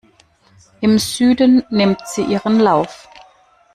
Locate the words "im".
0.79-0.97